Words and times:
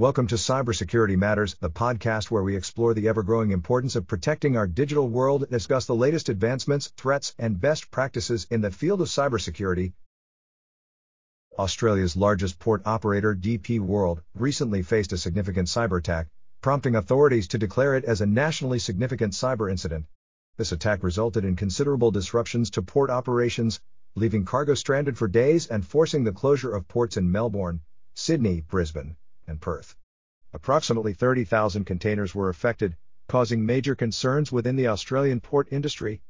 Welcome 0.00 0.28
to 0.28 0.36
Cybersecurity 0.36 1.16
Matters, 1.16 1.56
the 1.56 1.70
podcast 1.70 2.30
where 2.30 2.44
we 2.44 2.54
explore 2.54 2.94
the 2.94 3.08
ever 3.08 3.24
growing 3.24 3.50
importance 3.50 3.96
of 3.96 4.06
protecting 4.06 4.56
our 4.56 4.68
digital 4.68 5.08
world, 5.08 5.42
and 5.42 5.50
discuss 5.50 5.86
the 5.86 5.94
latest 5.96 6.28
advancements, 6.28 6.86
threats, 6.96 7.34
and 7.36 7.60
best 7.60 7.90
practices 7.90 8.46
in 8.48 8.60
the 8.60 8.70
field 8.70 9.00
of 9.00 9.08
cybersecurity. 9.08 9.94
Australia's 11.58 12.16
largest 12.16 12.60
port 12.60 12.82
operator, 12.86 13.34
DP 13.34 13.80
World, 13.80 14.22
recently 14.36 14.82
faced 14.82 15.12
a 15.12 15.18
significant 15.18 15.66
cyber 15.66 15.98
attack, 15.98 16.28
prompting 16.60 16.94
authorities 16.94 17.48
to 17.48 17.58
declare 17.58 17.96
it 17.96 18.04
as 18.04 18.20
a 18.20 18.26
nationally 18.26 18.78
significant 18.78 19.32
cyber 19.32 19.68
incident. 19.68 20.06
This 20.56 20.70
attack 20.70 21.02
resulted 21.02 21.44
in 21.44 21.56
considerable 21.56 22.12
disruptions 22.12 22.70
to 22.70 22.82
port 22.82 23.10
operations, 23.10 23.80
leaving 24.14 24.44
cargo 24.44 24.74
stranded 24.74 25.18
for 25.18 25.26
days 25.26 25.66
and 25.66 25.84
forcing 25.84 26.22
the 26.22 26.30
closure 26.30 26.72
of 26.72 26.86
ports 26.86 27.16
in 27.16 27.32
Melbourne, 27.32 27.80
Sydney, 28.14 28.60
Brisbane, 28.60 29.16
and 29.48 29.60
Perth. 29.60 29.96
Approximately 30.52 31.14
30,000 31.14 31.84
containers 31.84 32.34
were 32.34 32.48
affected, 32.48 32.96
causing 33.26 33.66
major 33.66 33.94
concerns 33.94 34.52
within 34.52 34.76
the 34.76 34.86
Australian 34.86 35.40
port 35.40 35.68
industry. 35.70 36.22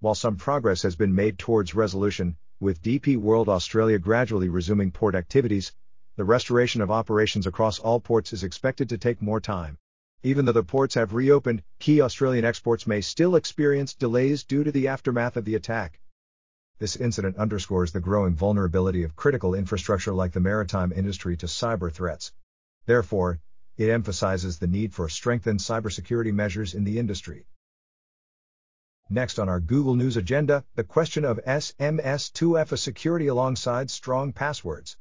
While 0.00 0.14
some 0.14 0.36
progress 0.36 0.82
has 0.82 0.96
been 0.96 1.14
made 1.14 1.38
towards 1.38 1.74
resolution, 1.74 2.36
with 2.60 2.82
DP 2.82 3.16
World 3.16 3.48
Australia 3.48 3.98
gradually 3.98 4.48
resuming 4.48 4.90
port 4.90 5.14
activities, 5.14 5.72
the 6.16 6.24
restoration 6.24 6.80
of 6.80 6.90
operations 6.90 7.46
across 7.46 7.78
all 7.78 8.00
ports 8.00 8.32
is 8.32 8.44
expected 8.44 8.88
to 8.90 8.98
take 8.98 9.22
more 9.22 9.40
time. 9.40 9.78
Even 10.22 10.44
though 10.44 10.52
the 10.52 10.62
ports 10.62 10.94
have 10.94 11.14
reopened, 11.14 11.62
key 11.78 12.00
Australian 12.00 12.44
exports 12.44 12.86
may 12.86 13.00
still 13.00 13.34
experience 13.34 13.94
delays 13.94 14.44
due 14.44 14.62
to 14.62 14.70
the 14.70 14.88
aftermath 14.88 15.36
of 15.36 15.44
the 15.44 15.54
attack. 15.54 15.98
This 16.82 16.96
incident 16.96 17.36
underscores 17.36 17.92
the 17.92 18.00
growing 18.00 18.34
vulnerability 18.34 19.04
of 19.04 19.14
critical 19.14 19.54
infrastructure 19.54 20.12
like 20.12 20.32
the 20.32 20.40
maritime 20.40 20.90
industry 20.90 21.36
to 21.36 21.46
cyber 21.46 21.92
threats. 21.92 22.32
Therefore, 22.86 23.38
it 23.76 23.88
emphasizes 23.88 24.58
the 24.58 24.66
need 24.66 24.92
for 24.92 25.08
strengthened 25.08 25.60
cybersecurity 25.60 26.34
measures 26.34 26.74
in 26.74 26.82
the 26.82 26.98
industry. 26.98 27.46
Next 29.08 29.38
on 29.38 29.48
our 29.48 29.60
Google 29.60 29.94
News 29.94 30.16
agenda, 30.16 30.64
the 30.74 30.82
question 30.82 31.24
of 31.24 31.38
SMS2FA 31.46 32.76
security 32.76 33.28
alongside 33.28 33.88
strong 33.88 34.32
passwords. 34.32 34.96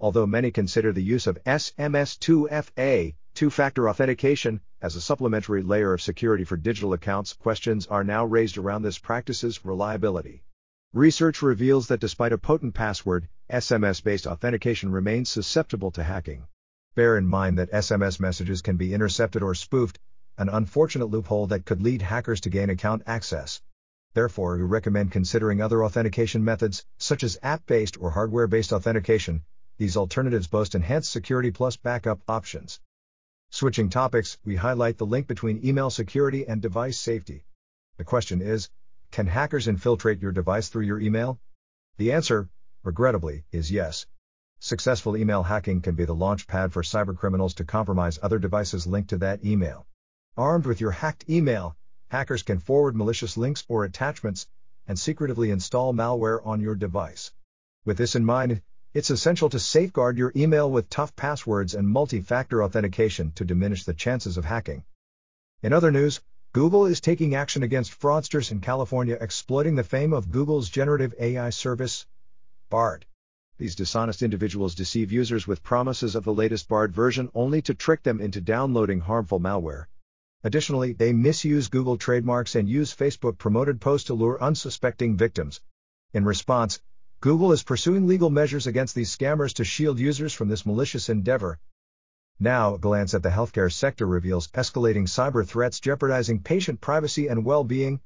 Although 0.00 0.26
many 0.26 0.50
consider 0.50 0.90
the 0.90 1.02
use 1.02 1.26
of 1.26 1.44
SMS2FA, 1.44 3.14
two 3.34 3.50
factor 3.50 3.90
authentication, 3.90 4.62
as 4.80 4.96
a 4.96 5.02
supplementary 5.02 5.62
layer 5.62 5.92
of 5.92 6.00
security 6.00 6.44
for 6.44 6.56
digital 6.56 6.94
accounts, 6.94 7.34
questions 7.34 7.86
are 7.88 8.04
now 8.04 8.24
raised 8.24 8.56
around 8.56 8.80
this 8.80 8.98
practice's 8.98 9.62
reliability. 9.66 10.42
Research 10.96 11.42
reveals 11.42 11.88
that 11.88 12.00
despite 12.00 12.32
a 12.32 12.38
potent 12.38 12.72
password, 12.72 13.28
SMS 13.50 14.02
based 14.02 14.26
authentication 14.26 14.90
remains 14.90 15.28
susceptible 15.28 15.90
to 15.90 16.02
hacking. 16.02 16.46
Bear 16.94 17.18
in 17.18 17.26
mind 17.26 17.58
that 17.58 17.70
SMS 17.70 18.18
messages 18.18 18.62
can 18.62 18.78
be 18.78 18.94
intercepted 18.94 19.42
or 19.42 19.54
spoofed, 19.54 20.00
an 20.38 20.48
unfortunate 20.48 21.10
loophole 21.10 21.48
that 21.48 21.66
could 21.66 21.82
lead 21.82 22.00
hackers 22.00 22.40
to 22.40 22.48
gain 22.48 22.70
account 22.70 23.02
access. 23.06 23.60
Therefore, 24.14 24.56
we 24.56 24.62
recommend 24.62 25.12
considering 25.12 25.60
other 25.60 25.84
authentication 25.84 26.42
methods, 26.42 26.86
such 26.96 27.22
as 27.22 27.38
app 27.42 27.66
based 27.66 28.00
or 28.00 28.12
hardware 28.12 28.46
based 28.46 28.72
authentication. 28.72 29.42
These 29.76 29.98
alternatives 29.98 30.46
boast 30.46 30.74
enhanced 30.74 31.12
security 31.12 31.50
plus 31.50 31.76
backup 31.76 32.22
options. 32.26 32.80
Switching 33.50 33.90
topics, 33.90 34.38
we 34.46 34.56
highlight 34.56 34.96
the 34.96 35.04
link 35.04 35.26
between 35.26 35.62
email 35.62 35.90
security 35.90 36.48
and 36.48 36.62
device 36.62 36.98
safety. 36.98 37.44
The 37.98 38.04
question 38.04 38.40
is 38.40 38.70
can 39.10 39.26
hackers 39.26 39.68
infiltrate 39.68 40.20
your 40.20 40.32
device 40.32 40.68
through 40.68 40.84
your 40.84 41.00
email? 41.00 41.38
The 41.96 42.12
answer, 42.12 42.48
regrettably, 42.82 43.44
is 43.52 43.70
yes. 43.70 44.06
Successful 44.60 45.16
email 45.16 45.42
hacking 45.42 45.82
can 45.82 45.94
be 45.94 46.04
the 46.04 46.14
launch 46.14 46.46
pad 46.46 46.72
for 46.72 46.82
cybercriminals 46.82 47.54
to 47.56 47.64
compromise 47.64 48.18
other 48.22 48.38
devices 48.38 48.86
linked 48.86 49.10
to 49.10 49.18
that 49.18 49.44
email. 49.44 49.86
Armed 50.36 50.66
with 50.66 50.80
your 50.80 50.90
hacked 50.90 51.28
email, 51.28 51.76
hackers 52.08 52.42
can 52.42 52.58
forward 52.58 52.96
malicious 52.96 53.36
links 53.36 53.64
or 53.68 53.84
attachments 53.84 54.46
and 54.86 54.98
secretively 54.98 55.50
install 55.50 55.92
malware 55.92 56.44
on 56.46 56.60
your 56.60 56.74
device. 56.74 57.32
With 57.84 57.98
this 57.98 58.16
in 58.16 58.24
mind, 58.24 58.62
it's 58.94 59.10
essential 59.10 59.50
to 59.50 59.58
safeguard 59.58 60.16
your 60.16 60.32
email 60.34 60.70
with 60.70 60.88
tough 60.88 61.14
passwords 61.16 61.74
and 61.74 61.88
multi 61.88 62.20
factor 62.20 62.62
authentication 62.62 63.32
to 63.32 63.44
diminish 63.44 63.84
the 63.84 63.94
chances 63.94 64.36
of 64.36 64.44
hacking. 64.44 64.84
In 65.62 65.72
other 65.72 65.90
news, 65.90 66.20
Google 66.56 66.86
is 66.86 67.02
taking 67.02 67.34
action 67.34 67.62
against 67.62 68.00
fraudsters 68.00 68.50
in 68.50 68.62
California 68.62 69.18
exploiting 69.20 69.74
the 69.74 69.84
fame 69.84 70.14
of 70.14 70.30
Google's 70.30 70.70
generative 70.70 71.14
AI 71.20 71.50
service, 71.50 72.06
Bard. 72.70 73.04
These 73.58 73.74
dishonest 73.74 74.22
individuals 74.22 74.74
deceive 74.74 75.12
users 75.12 75.46
with 75.46 75.62
promises 75.62 76.14
of 76.14 76.24
the 76.24 76.32
latest 76.32 76.66
Bard 76.66 76.94
version 76.94 77.28
only 77.34 77.60
to 77.60 77.74
trick 77.74 78.04
them 78.04 78.22
into 78.22 78.40
downloading 78.40 79.00
harmful 79.00 79.38
malware. 79.38 79.84
Additionally, 80.44 80.94
they 80.94 81.12
misuse 81.12 81.68
Google 81.68 81.98
trademarks 81.98 82.54
and 82.54 82.70
use 82.70 82.96
Facebook 82.96 83.36
promoted 83.36 83.78
posts 83.78 84.06
to 84.06 84.14
lure 84.14 84.42
unsuspecting 84.42 85.14
victims. 85.14 85.60
In 86.14 86.24
response, 86.24 86.80
Google 87.20 87.52
is 87.52 87.64
pursuing 87.64 88.06
legal 88.06 88.30
measures 88.30 88.66
against 88.66 88.94
these 88.94 89.14
scammers 89.14 89.52
to 89.56 89.64
shield 89.64 89.98
users 89.98 90.32
from 90.32 90.48
this 90.48 90.64
malicious 90.64 91.10
endeavor. 91.10 91.58
Now, 92.38 92.74
a 92.74 92.78
glance 92.78 93.14
at 93.14 93.22
the 93.22 93.30
healthcare 93.30 93.72
sector 93.72 94.06
reveals 94.06 94.48
escalating 94.48 95.04
cyber 95.04 95.46
threats 95.46 95.80
jeopardizing 95.80 96.40
patient 96.40 96.82
privacy 96.82 97.28
and 97.28 97.46
well 97.46 97.64
being. 97.64 98.00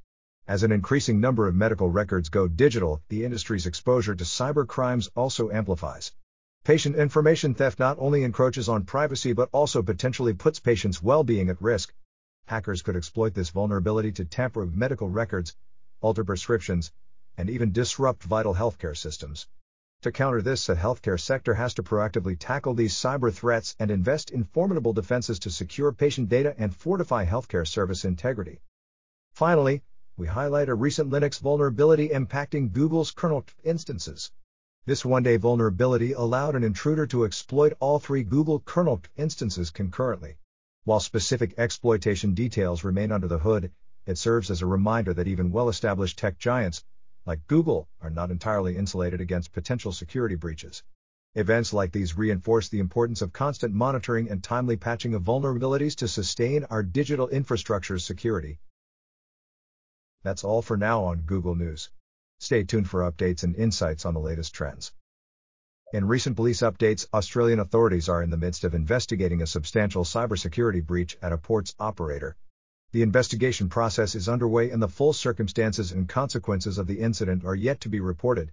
As 0.47 0.63
an 0.63 0.71
increasing 0.71 1.19
number 1.21 1.49
of 1.49 1.57
medical 1.57 1.91
records 1.91 2.29
go 2.29 2.47
digital, 2.47 3.03
the 3.09 3.25
industry's 3.25 3.67
exposure 3.67 4.15
to 4.15 4.23
cyber 4.23 4.65
crimes 4.65 5.11
also 5.17 5.51
amplifies. 5.51 6.13
Patient 6.63 6.95
information 6.95 7.55
theft 7.55 7.81
not 7.81 7.97
only 7.99 8.23
encroaches 8.23 8.69
on 8.69 8.85
privacy 8.85 9.33
but 9.33 9.49
also 9.51 9.83
potentially 9.83 10.33
puts 10.33 10.61
patients' 10.61 11.03
well 11.03 11.25
being 11.25 11.49
at 11.49 11.61
risk. 11.61 11.93
Hackers 12.47 12.83
could 12.83 12.95
exploit 12.95 13.35
this 13.35 13.51
vulnerability 13.51 14.13
to 14.13 14.25
tamper 14.25 14.65
with 14.65 14.77
medical 14.77 15.09
records, 15.09 15.57
alter 16.01 16.23
prescriptions, 16.23 16.93
and 17.37 17.51
even 17.51 17.73
disrupt 17.73 18.23
vital 18.23 18.55
healthcare 18.55 18.97
systems. 18.97 19.49
To 20.03 20.11
counter 20.11 20.41
this, 20.41 20.67
the 20.67 20.75
healthcare 20.75 21.21
sector 21.21 21.53
has 21.53 21.75
to 21.75 21.83
proactively 21.83 22.35
tackle 22.39 22.73
these 22.73 22.95
cyber 22.95 23.31
threats 23.31 23.77
and 23.79 23.91
invest 23.91 24.31
in 24.31 24.45
formidable 24.45 24.95
defenses 24.95 25.39
to 25.41 25.51
secure 25.51 25.93
patient 25.93 26.31
data 26.31 26.55
and 26.57 26.75
fortify 26.75 27.27
healthcare 27.27 27.69
service 27.69 28.07
integrity. 28.07 28.63
Finally, 29.35 29.83
we 30.17 30.27
highlight 30.27 30.71
a 30.71 30.75
recent 30.75 31.11
Linux 31.11 31.39
vulnerability 31.39 32.09
impacting 32.09 32.73
Google's 32.73 33.11
kernel 33.11 33.45
instances. 33.63 34.33
This 34.87 35.05
one-day 35.05 35.37
vulnerability 35.37 36.15
allowed 36.15 36.55
an 36.55 36.65
intruder 36.65 37.07
to 37.09 37.25
exploit 37.25 37.75
all 37.79 37.99
three 37.99 38.23
Google 38.23 38.61
kernel 38.61 39.03
instances 39.19 39.71
concurrently. 39.71 40.39
While 40.85 41.01
specific 41.01 41.59
exploitation 41.59 42.33
details 42.33 42.85
remain 42.85 43.13
under 43.13 43.29
the 43.29 43.39
hood, 43.39 43.71
it 44.07 44.17
serves 44.17 44.51
as 44.51 44.63
a 44.63 44.67
reminder 44.67 45.13
that 45.13 45.29
even 45.29 45.53
well-established 45.53 46.17
tech 46.17 46.39
giants, 46.39 46.83
like 47.31 47.47
Google, 47.47 47.89
are 48.01 48.11
not 48.11 48.33
entirely 48.33 48.77
insulated 48.77 49.21
against 49.21 49.53
potential 49.53 49.93
security 49.93 50.35
breaches. 50.35 50.83
Events 51.37 51.73
like 51.73 51.93
these 51.93 52.19
reinforce 52.19 52.69
the 52.69 52.81
importance 52.81 53.23
of 53.23 53.33
constant 53.33 53.73
monitoring 53.73 54.29
and 54.29 54.43
timely 54.43 54.77
patching 54.77 55.15
of 55.15 55.23
vulnerabilities 55.23 55.95
to 55.95 56.09
sustain 56.09 56.65
our 56.65 56.83
digital 56.83 57.29
infrastructure's 57.29 58.05
security. 58.05 58.59
That's 60.25 60.43
all 60.43 60.61
for 60.61 60.77
now 60.77 61.05
on 61.05 61.21
Google 61.21 61.55
News. 61.55 61.91
Stay 62.41 62.65
tuned 62.65 62.91
for 62.91 63.09
updates 63.09 63.45
and 63.45 63.55
insights 63.55 64.05
on 64.05 64.15
the 64.15 64.19
latest 64.19 64.53
trends. 64.53 64.93
In 65.93 66.09
recent 66.09 66.35
police 66.35 66.63
updates, 66.63 67.07
Australian 67.15 67.61
authorities 67.61 68.09
are 68.09 68.25
in 68.25 68.31
the 68.31 68.39
midst 68.45 68.65
of 68.65 68.75
investigating 68.75 69.41
a 69.41 69.47
substantial 69.47 70.03
cybersecurity 70.03 70.85
breach 70.85 71.17
at 71.23 71.33
a 71.33 71.39
ports 71.39 71.77
operator, 71.79 72.35
the 72.93 73.03
investigation 73.03 73.69
process 73.69 74.15
is 74.15 74.29
underway 74.29 74.71
and 74.71 74.83
the 74.83 74.89
full 74.89 75.13
circumstances 75.13 75.93
and 75.93 76.09
consequences 76.09 76.77
of 76.77 76.87
the 76.87 76.99
incident 76.99 77.45
are 77.45 77.55
yet 77.55 77.81
to 77.81 77.89
be 77.89 78.01
reported. 78.01 78.51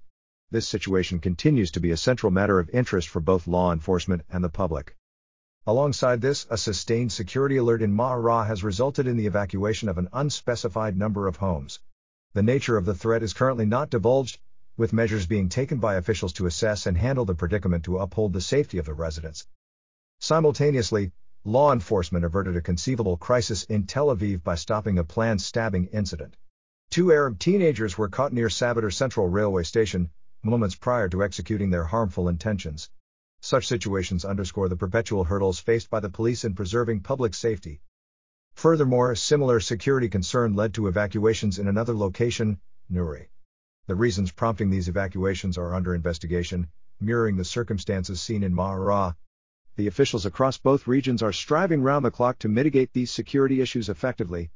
This 0.52 0.68
situation 0.68 1.20
continues 1.20 1.72
to 1.72 1.80
be 1.80 1.92
a 1.92 1.98
central 1.98 2.32
matter 2.32 2.60
of 2.60 2.70
interest 2.70 3.10
for 3.10 3.20
both 3.20 3.48
law 3.48 3.74
enforcement 3.74 4.22
and 4.30 4.44
the 4.44 4.50
public. 4.50 4.96
Alongside 5.66 6.22
this, 6.22 6.46
a 6.50 6.58
sustained 6.58 7.12
security 7.12 7.58
alert 7.58 7.82
in 7.82 7.92
Ma 7.92 8.44
has 8.44 8.64
resulted 8.64 9.08
in 9.08 9.18
the 9.18 9.26
evacuation 9.26 9.90
of 9.90 9.98
an 9.98 10.08
unspecified 10.14 10.96
number 10.96 11.28
of 11.28 11.38
homes. 11.38 11.80
The 12.34 12.44
nature 12.44 12.78
of 12.78 12.86
the 12.86 12.96
threat 12.96 13.24
is 13.24 13.34
currently 13.34 13.66
not 13.66 13.90
divulged, 13.90 14.40
with 14.78 14.94
measures 14.94 15.26
being 15.26 15.50
taken 15.50 15.80
by 15.80 15.96
officials 15.96 16.32
to 16.34 16.46
assess 16.46 16.86
and 16.86 16.96
handle 16.96 17.26
the 17.26 17.34
predicament 17.34 17.84
to 17.86 17.98
uphold 17.98 18.34
the 18.34 18.42
safety 18.42 18.78
of 18.78 18.86
the 18.86 18.94
residents. 18.94 19.48
Simultaneously, 20.20 21.12
law 21.48 21.72
enforcement 21.72 22.26
averted 22.26 22.58
a 22.58 22.62
conceivable 22.62 23.16
crisis 23.16 23.64
in 23.64 23.86
Tel 23.86 24.08
Aviv 24.08 24.44
by 24.44 24.54
stopping 24.54 25.00
a 25.00 25.04
planned 25.06 25.42
stabbing 25.42 25.86
incident. 25.94 26.36
Two 26.90 27.14
Arab 27.14 27.40
teenagers 27.40 27.98
were 27.98 28.10
caught 28.10 28.34
near 28.34 28.50
Savidor 28.50 28.92
Central 28.92 29.30
Railway 29.30 29.64
Station, 29.64 30.10
moments 30.44 30.76
prior 30.76 31.08
to 31.08 31.24
executing 31.24 31.70
their 31.70 31.86
harmful 31.86 32.28
intentions. 32.28 32.90
Such 33.40 33.66
situations 33.66 34.26
underscore 34.26 34.68
the 34.68 34.76
perpetual 34.76 35.24
hurdles 35.24 35.58
faced 35.58 35.90
by 35.90 36.02
the 36.02 36.10
police 36.10 36.44
in 36.44 36.54
preserving 36.54 37.00
public 37.00 37.34
safety. 37.34 37.80
Furthermore, 38.56 39.14
a 39.14 39.16
similar 39.16 39.62
security 39.62 40.10
concern 40.10 40.54
led 40.54 40.74
to 40.74 40.88
evacuations 40.88 41.60
in 41.60 41.70
another 41.70 41.96
location, 41.96 42.60
Nuri. 42.92 43.28
The 43.86 43.96
reasons 43.96 44.34
prompting 44.34 44.70
these 44.70 44.90
evacuations 44.90 45.58
are 45.58 45.74
under 45.74 45.96
investigation, 45.96 46.68
mirroring 47.00 47.38
the 47.38 47.46
circumstances 47.46 48.20
seen 48.20 48.44
in 48.44 48.54
Ma'ara, 48.54 49.16
The 49.78 49.86
officials 49.86 50.26
across 50.26 50.58
both 50.58 50.88
regions 50.88 51.22
are 51.22 51.32
striving 51.32 51.84
round 51.84 52.04
the 52.04 52.10
clock 52.10 52.40
to 52.40 52.50
mitigate 52.50 52.94
these 52.94 53.12
security 53.12 53.62
issues 53.62 53.90
effectively. 53.90 54.50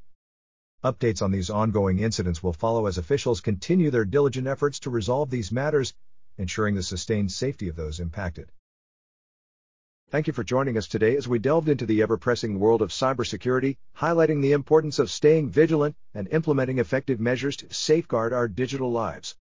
Updates 0.83 1.21
on 1.21 1.29
these 1.29 1.51
ongoing 1.51 2.00
incidents 2.00 2.41
will 2.41 2.53
follow 2.53 2.88
as 2.88 2.97
officials 2.97 3.39
continue 3.39 3.91
their 3.91 4.03
diligent 4.03 4.47
efforts 4.47 4.79
to 4.79 4.89
resolve 4.89 5.29
these 5.29 5.51
matters, 5.51 5.94
ensuring 6.39 6.73
the 6.73 6.81
sustained 6.81 7.31
safety 7.31 7.68
of 7.68 7.75
those 7.75 8.00
impacted. 8.00 8.51
Thank 10.09 10.25
you 10.25 10.33
for 10.33 10.44
joining 10.44 10.75
us 10.75 10.88
today 10.88 11.15
as 11.15 11.27
we 11.27 11.38
delved 11.38 11.69
into 11.69 11.85
the 11.85 12.01
ever 12.01 12.18
pressing 12.18 12.59
world 12.59 12.81
of 12.81 12.89
cybersecurity, 12.89 13.77
highlighting 13.95 14.41
the 14.41 14.53
importance 14.53 14.97
of 14.97 15.12
staying 15.12 15.51
vigilant 15.51 15.95
and 16.15 16.27
implementing 16.29 16.79
effective 16.79 17.19
measures 17.19 17.57
to 17.57 17.71
safeguard 17.71 18.33
our 18.33 18.47
digital 18.47 18.91
lives. 18.91 19.35